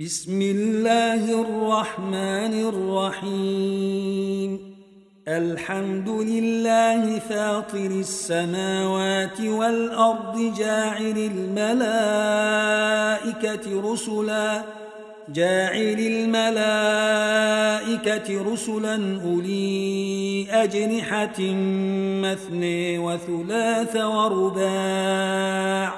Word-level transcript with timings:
بسم 0.00 0.42
الله 0.42 1.40
الرحمن 1.40 2.54
الرحيم. 3.24 4.74
الحمد 5.28 6.08
لله 6.08 7.18
فاطر 7.18 7.86
السماوات 7.86 9.40
والأرض 9.40 10.54
جاعل 10.58 11.30
الملائكة 11.34 11.90
رسلا 13.92 14.62
جاعل 15.28 15.98
الملائكة 16.14 16.82
رسلا 18.52 19.20
أولي 19.24 20.46
أجنحة 20.50 21.40
مثني 22.22 22.98
وثلاث 22.98 23.96
ورباع. 23.96 25.97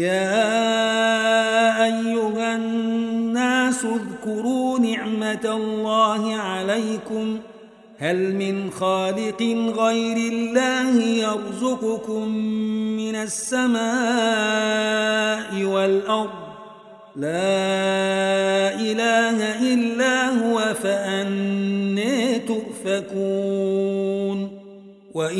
يا 0.00 1.84
أيها 1.84 2.56
الناس 2.56 3.84
اذكروا 3.84 4.78
نعمة 4.78 5.44
الله 5.44 6.34
عليكم. 6.36 7.38
هل 7.98 8.34
من 8.34 8.70
خالق 8.70 9.42
غير 9.76 10.16
الله 10.32 11.02
يرزقكم 11.02 12.28
من 12.96 13.14
السماء 13.14 13.84
والأرض؟ 15.64 16.30
لا 17.16 18.74
إله 18.80 19.38
إلا 19.74 20.28
هو 20.28 20.74
فأني 20.82 22.38
تؤفكون. 22.38 23.99
وإن 25.14 25.38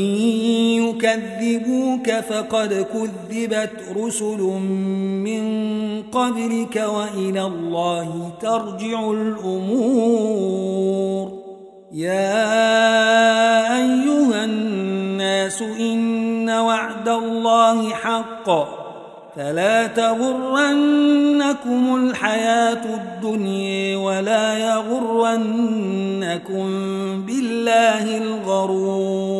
يكذبوك 0.83 2.11
فقد 2.11 2.87
كذبت 2.93 3.71
رسل 3.97 4.41
من 5.25 5.43
قبلك 6.03 6.77
وإلى 6.77 7.43
الله 7.43 8.33
ترجع 8.41 9.11
الأمور 9.11 10.61
يا 11.93 12.57
أيها 13.77 14.45
الناس 14.45 15.63
إن 15.63 16.51
وعد 16.51 17.09
الله 17.09 17.91
حق 17.91 18.51
فلا 19.37 19.87
تغرنكم 19.87 20.77
الحياة 21.97 22.95
الدنيا 22.95 23.97
ولا 23.97 24.59
يغرنكم 24.59 25.71
بالله 27.27 28.17
الغرور 28.19 29.40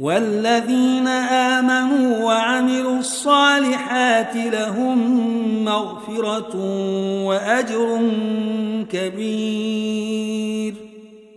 والذين 0.00 1.08
آمنوا 1.08 2.24
وعملوا 2.24 2.98
الصالحات 2.98 4.36
لهم 4.36 4.98
مغفرة 5.64 6.56
وأجر 7.24 8.00
كبير. 8.92 10.74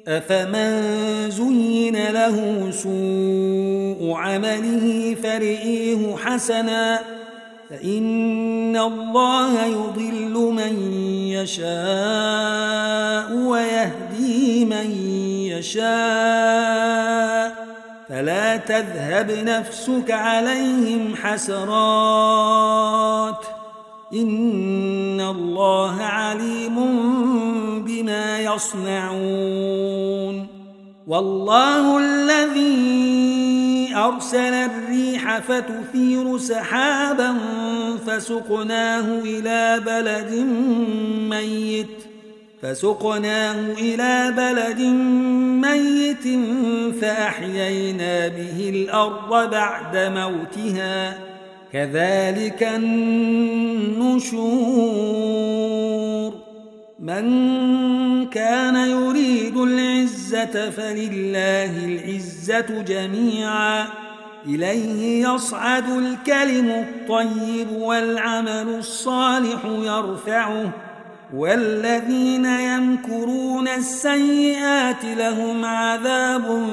أفمن 0.07 0.81
زين 1.29 2.07
له 2.09 2.67
سوء 2.71 4.13
عمله 4.13 5.15
فرئيه 5.23 6.15
حسناً. 6.15 6.99
فإن 7.69 8.77
الله 8.77 9.65
يضل 9.65 10.53
من 10.53 10.91
يشاء 11.27 11.73
ويهدي 13.33 14.65
من 14.65 14.91
يشاء. 15.51 16.68
فلا 18.19 18.57
تذهب 18.57 19.31
نفسك 19.31 20.11
عليهم 20.11 21.15
حسرات 21.15 22.65
إن 24.13 25.21
الله 25.21 26.01
عليم 26.01 26.75
بما 27.85 28.39
يصنعون 28.39 29.67
والله 31.07 31.97
الذي 31.97 33.95
أرسل 33.95 34.53
الريح 34.53 35.39
فتثير 35.39 36.37
سحابا 36.37 37.37
فسقناه 38.07 39.19
إلى 39.19 39.81
بلد 39.85 40.33
ميت 41.29 42.08
فسقناه 42.61 43.73
إلى 43.73 44.33
بلد 44.37 44.81
ميت 45.67 46.39
فأحيينا 47.01 48.27
به 48.27 48.69
الأرض 48.75 49.49
بعد 49.51 49.97
موتها. 49.97 51.19
كذلك 51.73 52.63
النشور. 52.63 54.19
من 56.99 57.25
كان 58.25 58.75
يريد 58.75 59.57
العزة 59.57 60.69
فلله 60.69 61.85
العزة 61.85 62.81
جميعا. 62.81 63.85
إليه 64.45 65.27
يصعد 65.27 65.89
الكلم 65.89 66.69
الطيب 66.69 67.71
والعمل 67.71 68.75
الصالح 68.77 69.65
يرفعه. 69.65 70.88
والذين 71.35 72.45
يمكرون 72.45 73.67
السيئات 73.67 75.05
لهم 75.05 75.65
عذاب 75.65 76.67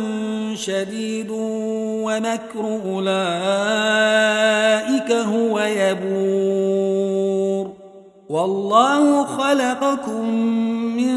شديد 0.55 1.29
ومكر 1.31 2.81
أولئك 2.85 3.13
هو 5.13 5.61
يبور. 5.61 7.07
والله 8.29 9.25
خلقكم 9.25 10.31
من 10.97 11.17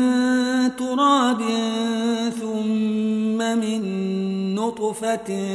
تراب 0.75 1.41
ثم 2.41 3.37
من 3.37 3.81
نطفة 4.55 5.47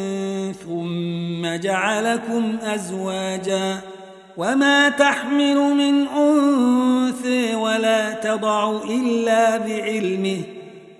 ثم 0.53 1.56
جعلكم 1.56 2.56
أزواجا 2.62 3.94
وما 4.37 4.89
تحمل 4.89 5.56
من 5.56 6.06
أنثى 6.09 7.55
ولا 7.55 8.12
تضع 8.12 8.83
إلا 8.91 9.56
بعلمه 9.56 10.43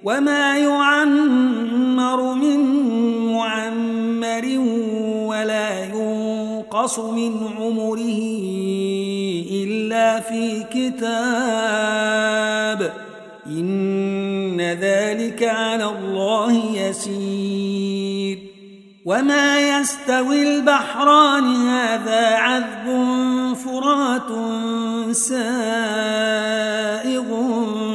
وما 0.05 0.59
يعمر 0.59 2.35
من 2.35 2.61
معمر 3.33 4.59
ولا 5.27 5.85
ينقص 5.85 6.99
من 6.99 7.37
عمره 7.59 8.19
إلا 9.51 10.21
في 10.21 10.65
كتاب 10.71 11.75
إن 13.47 14.61
ذلك 14.61 15.43
على 15.43 15.85
الله 15.85 16.53
يسير 16.77 18.14
وما 19.05 19.79
يستوي 19.79 20.43
البحران 20.43 21.45
هذا 21.57 22.37
عذب 22.37 22.87
فرات 23.55 24.29
سائغ 25.13 25.45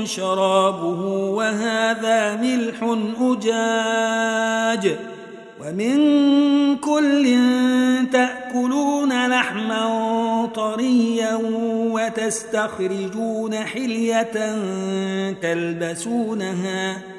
شرابه 0.06 1.01
وهذا 1.09 2.35
ملح 2.35 2.97
أجاج 3.21 4.97
ومن 5.61 5.97
كل 6.77 7.38
تأكلون 8.13 9.27
لحما 9.27 10.50
طريا 10.55 11.39
وتستخرجون 11.94 13.55
حلية 13.55 14.55
تلبسونها 15.41 17.19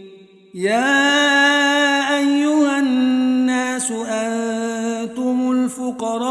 يا 0.55 2.17
أيها 2.17 2.79
الناس 2.79 3.91
أنتم 3.91 5.51
الفقراء 5.51 6.21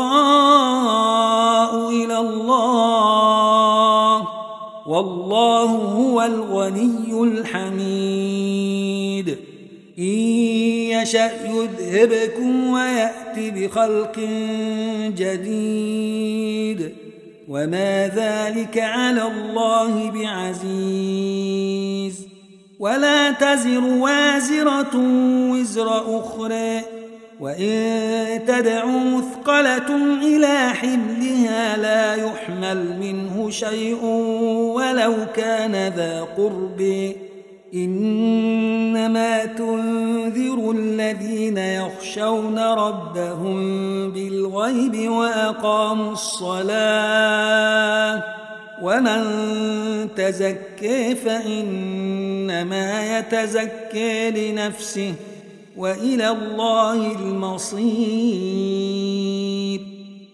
إلى 1.88 2.19
الله 2.19 3.20
والله 4.87 5.64
هو 5.70 6.22
الغني 6.22 7.22
الحميد. 7.22 8.19
إن 9.99 10.05
يشأ 10.05 11.31
يذهبكم 11.46 12.66
ويأتي 12.70 13.50
بخلق 13.50 14.19
جديد. 15.16 16.94
وما 17.49 18.08
ذلك 18.08 18.78
على 18.78 19.23
الله 19.23 20.11
بعزيز. 20.11 21.89
ولا 22.81 23.31
تزر 23.31 23.85
وازرة 23.85 24.97
وزر 25.53 26.19
أخرى 26.21 26.81
وإن 27.41 28.44
تدع 28.47 28.87
مثقلة 28.87 29.97
إلى 30.23 30.71
حملها 30.75 31.77
لا 31.77 32.15
يحمل 32.15 32.99
منه 33.00 33.50
شيء 33.50 34.05
ولو 34.75 35.15
كان 35.37 35.73
ذا 35.73 36.27
قرب. 36.37 37.12
إنما 37.75 39.44
تنذر 39.44 40.71
الذين 40.71 41.59
يخشون 41.59 42.59
ربهم 42.59 43.61
بالغيب 44.11 45.11
وأقاموا 45.11 46.12
الصلاة. 46.12 47.61
ومن 48.82 49.25
تزكي 50.17 51.15
فإنما 51.15 53.19
يتزكي 53.19 54.31
لنفسه 54.31 55.15
وإلى 55.77 56.29
الله 56.29 57.12
المصير 57.12 57.91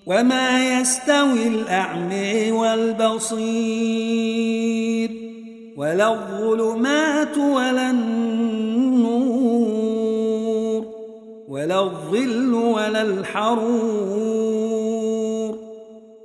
وما 0.06 0.80
يستوي 0.80 1.48
الأعمى 1.48 2.52
والبصير 2.52 3.86
ولا 5.76 6.12
الظلمات 6.12 7.38
ولا 7.38 7.90
النور 7.90 9.26
ولا 11.48 11.80
الظل 11.80 12.54
ولا 12.54 13.02
الحرور 13.02 14.55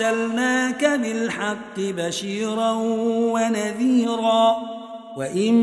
أرسلناك 0.00 0.84
بالحق 0.84 1.78
بشيرا 1.78 2.72
ونذيرا 3.32 4.56
وإن 5.16 5.54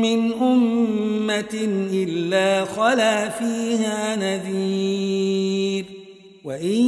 من 0.00 0.32
أمة 0.32 1.68
إلا 1.92 2.64
خلا 2.64 3.28
فيها 3.28 4.16
نذير 4.16 5.84
وإن 6.44 6.82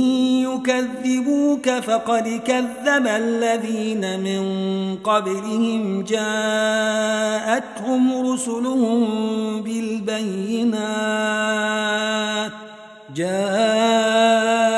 يكذبوك 0.48 1.68
فقد 1.70 2.40
كذب 2.46 3.06
الذين 3.06 4.20
من 4.20 4.42
قبلهم 4.96 6.02
جاءتهم 6.02 7.52
رسلهم 8.32 9.06
بالبينات 9.62 10.88
جاءتهم 13.16 14.68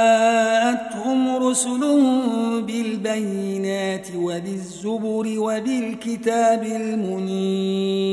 رسلهم 1.51 2.61
بالبينات 2.61 4.09
وبالزبر 4.17 5.35
وبالكتاب 5.39 6.63
المنير. 6.63 8.11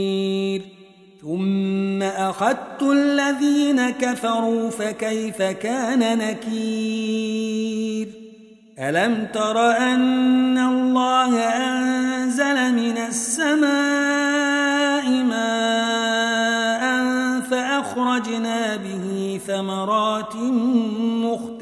ثم 1.21 2.01
أخذت 2.03 2.81
الذين 2.81 3.89
كفروا 3.89 4.69
فكيف 4.69 5.41
كان 5.41 6.17
نكير؟ 6.17 8.07
ألم 8.79 9.27
تر 9.33 9.71
أن 9.71 10.57
الله 10.57 11.39
أنزل 11.39 12.73
من 12.73 12.97
السماء 12.97 13.67
ماء 15.09 16.83
فأخرجنا 17.41 18.75
به 18.75 19.39
ثمرات 19.47 20.35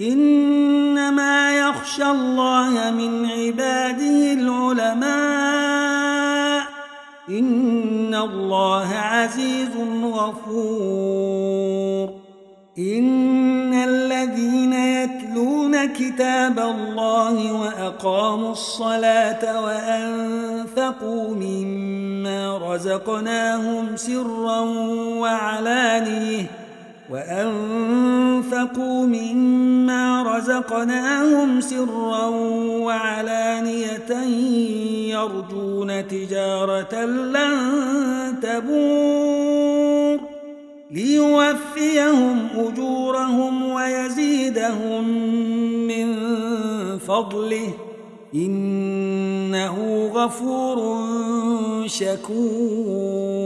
إنما 0.00 1.58
يخشى 1.58 2.10
الله 2.10 2.90
من 2.90 3.26
عباده 3.26 4.32
العلماء. 4.32 5.06
إن 7.30 8.14
الله 8.14 8.94
عزيز 8.94 9.70
غفور. 10.04 12.10
إن 12.78 13.74
الذين 13.74 14.72
يتلون 14.72 15.86
كتاب 15.86 16.58
الله 16.58 17.52
وأقاموا 17.52 18.52
الصلاة 18.52 19.64
وأنفقوا 19.64 21.34
مما 21.34 22.58
رزقناهم 22.58 23.96
سرا 23.96 24.60
وعلانية 25.20 26.65
وأنفقوا 27.10 29.06
مما 29.06 30.22
رزقناهم 30.22 31.60
سرا 31.60 32.26
وعلانية 32.84 34.10
يرجون 35.14 36.08
تجارة 36.08 37.04
لن 37.04 38.40
تبور 38.42 40.20
ليوفيهم 40.90 42.48
أجورهم 42.56 43.70
ويزيدهم 43.70 45.08
من 45.88 46.16
فضله 46.98 47.68
إنه 48.34 50.06
غفور 50.14 51.06
شكور 51.86 53.45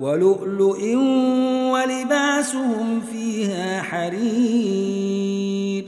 ولؤلؤ 0.00 0.96
ولباسهم 1.72 3.02
فيها 3.12 3.82
حرير. 3.82 5.84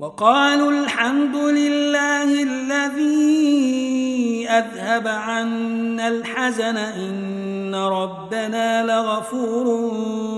وقالوا 0.00 0.70
الحمد 0.70 1.36
لله 1.36 2.42
الذي 2.42 4.48
أذهب 4.48 5.08
عنا 5.08 6.08
الحزن 6.08 6.76
إن 6.76 7.74
ربنا 7.74 8.86
لغفور 8.86 9.90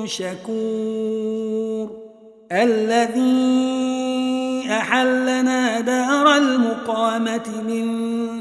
شكور. 0.06 1.90
الذي 2.52 4.41
أحلنا 4.78 5.80
دار 5.80 6.36
المقامة 6.36 7.62
من 7.68 7.86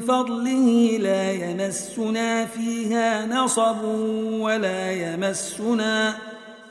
فضله 0.01 0.97
لا 1.01 1.31
يمسنا 1.31 2.45
فيها 2.45 3.25
نصب 3.25 3.83
ولا 4.39 4.91
يمسنا 4.91 6.13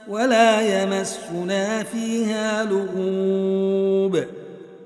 ولا 0.08 0.60
يمسنا 0.60 1.82
فيها 1.82 2.64
لغوب 2.64 4.24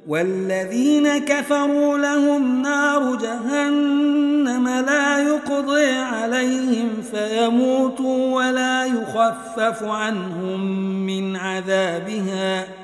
والذين 0.09 1.19
كفروا 1.19 1.99
لهم 1.99 2.62
نار 2.62 3.16
جهنم 3.16 4.69
لا 4.69 5.19
يقضي 5.19 5.90
عليهم 5.90 6.88
فيموتوا 7.12 8.35
ولا 8.35 8.85
يخفف 8.85 9.83
عنهم 9.83 10.61
من 11.07 11.37
عذابها 11.37 12.84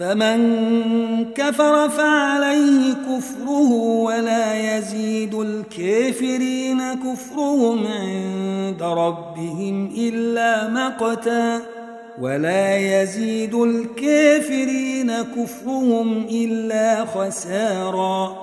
فمن 0.00 0.40
كفر 1.34 1.88
فعليه 1.88 2.92
كفره 2.92 3.72
ولا 4.04 4.76
يزيد 4.76 5.34
الكافرين 5.34 6.94
كفرهم 6.94 7.86
عند 7.86 8.82
ربهم 8.82 9.90
إلا 9.96 10.68
مقتا 10.68 11.60
ولا 12.20 12.76
يزيد 12.76 13.54
الكافرين 13.54 15.12
كفرهم 15.12 16.26
إلا 16.30 17.04
خسارا 17.04 18.36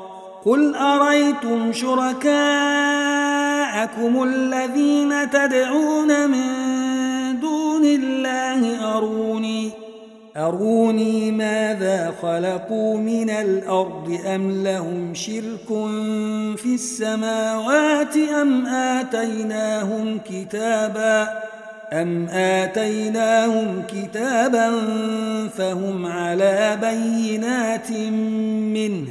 قل 0.45 0.75
أريتم 0.75 1.73
شركاءكم 1.73 2.33
الذين 4.23 5.29
تدعون 5.29 6.29
من 6.29 6.43
دون 7.39 7.85
الله 7.85 8.95
أروني 8.97 9.86
أروني 10.37 11.31
ماذا 11.31 12.13
خلقوا 12.21 12.97
من 12.97 13.29
الأرض 13.29 14.17
أم 14.25 14.63
لهم 14.63 15.13
شرك 15.13 15.67
في 16.57 16.75
السماوات 16.75 18.17
أم 18.41 18.65
آتيناهم 18.65 20.19
كتابا 20.29 21.27
أم 21.93 22.27
آتيناهم 22.29 23.83
كتابا 23.87 24.71
فهم 25.57 26.05
على 26.05 26.77
بينات 26.81 27.91
منه 28.77 29.07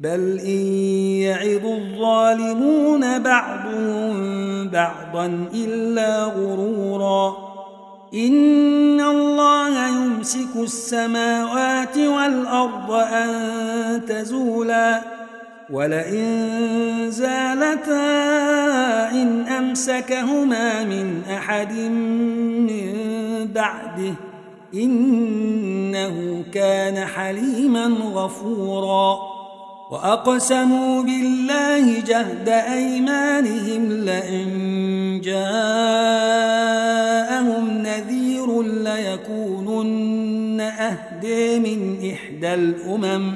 بل 0.00 0.40
إن 0.46 0.66
يعظ 1.22 1.66
الظالمون 1.66 3.18
بعضهم 3.18 4.68
بعضا 4.68 5.48
إلا 5.54 6.24
غروراً 6.24 7.53
إن 8.14 9.00
الله 9.00 9.88
يمسك 9.88 10.56
السماوات 10.56 11.98
والأرض 11.98 12.90
أن 12.92 14.00
تزولا 14.08 15.02
ولئن 15.70 17.06
زالتا 17.10 18.00
إن 19.10 19.46
أمسكهما 19.48 20.84
من 20.84 21.22
أحد 21.30 21.72
من 21.72 22.94
بعده 23.54 24.14
إنه 24.74 26.44
كان 26.52 27.06
حليما 27.06 27.86
غفورا 28.14 29.18
وأقسموا 29.90 31.02
بالله 31.02 32.00
جهد 32.00 32.48
أيمانهم 32.48 33.92
لئن 33.92 35.20
جاءهم 35.24 37.03
نذير 37.82 38.62
ليكونن 38.62 40.60
أهدي 40.60 41.58
من 41.58 42.10
إحدى 42.12 42.54
الأمم. 42.54 43.32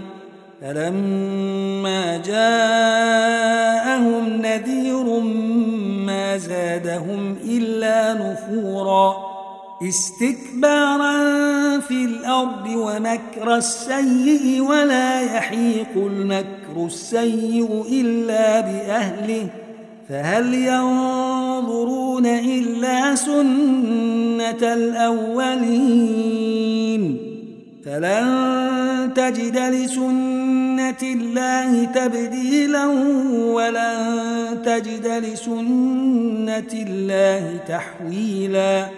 فلما 0.62 2.16
جاءهم 2.16 3.62
نذير 4.42 5.20
ما 6.06 6.36
زادهم 6.36 7.36
إلا 7.44 8.14
نفورا. 8.14 9.16
استكبارا 9.88 11.18
في 11.80 12.04
الأرض 12.04 12.66
ومكر 12.66 13.56
السيء 13.56 14.60
ولا 14.70 15.20
يحيق 15.20 15.92
المكر 15.96 16.86
السيء 16.86 17.84
إلا 17.92 18.60
بأهله. 18.60 19.46
فهل 20.08 20.54
ينظرون 22.18 22.26
إلا 22.26 23.14
سنة 23.14 24.72
الأولين 24.74 26.08
فلن 27.84 29.12
تجد 29.14 29.58
لسنة 29.58 31.02
الله 31.02 31.84
تبديلا 31.84 32.86
ولن 33.54 34.62
تجد 34.64 35.06
لسنة 35.06 36.72
الله 36.72 37.60
تحويلا 37.68 38.88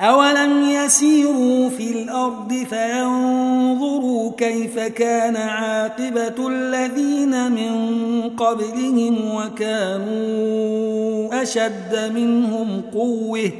أولم 0.00 0.70
يسيروا 0.70 1.68
في 1.68 1.90
الأرض 1.90 2.66
فينظروا 2.70 4.32
كيف 4.36 4.78
كان 4.78 5.36
عاقبة 5.36 6.48
الذين 6.48 7.52
من 7.52 8.30
قبلهم 8.36 9.34
وكانوا 9.34 10.99
أشد 11.42 12.12
منهم 12.14 12.82
قوةً 12.94 13.50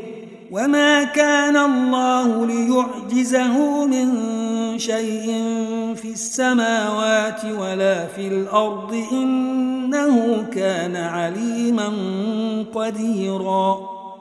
وما 0.51 1.05
كان 1.05 1.57
الله 1.57 2.47
ليعجزه 2.47 3.87
من 3.87 4.09
شيء 4.79 5.27
في 5.97 6.11
السماوات 6.13 7.45
ولا 7.45 8.07
في 8.07 8.29
الأرض 8.29 9.05
إنه 9.13 10.47
كان 10.53 10.97
عليما 10.97 11.93
قديرا. 12.75 14.00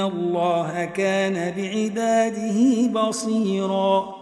الله 0.00 0.84
كان 0.84 1.54
بعباده 1.56 2.88
بصيراً 3.00 4.19